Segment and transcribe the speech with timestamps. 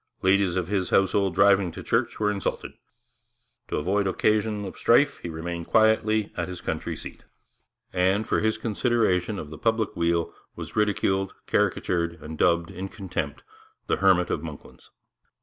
[0.23, 2.73] Ladies of his household driving to church were insulted.
[3.67, 7.23] To avoid occasion of strife he remained quietly at his country seat;
[7.93, 13.43] and, for his consideration of the public weal, was ridiculed, caricatured, and dubbed, in contempt,
[13.85, 14.89] the Hermit of Monklands.